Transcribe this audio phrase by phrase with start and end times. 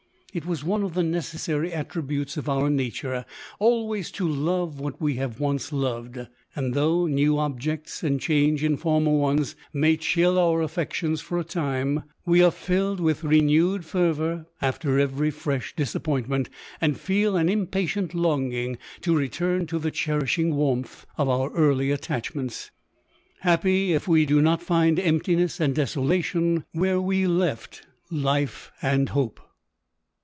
[0.33, 1.83] It is one of the necessary LODORE.
[1.83, 3.25] 235 attributes of our nature,
[3.59, 6.19] always to love what we have once loved;
[6.55, 11.43] and though new objects and change in former ones may chill our affections for a
[11.43, 16.49] time, we are filled with renewed fervour after every fresh disappointment,
[16.79, 22.71] and feel an impatient longing to return to the cherishing warmth of our early attachments;
[23.41, 29.41] happy if we do not find emptiness and desolation, where we left life and hope.